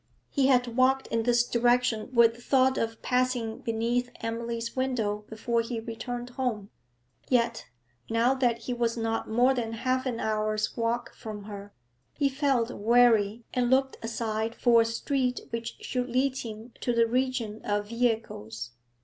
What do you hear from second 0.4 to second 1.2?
had walked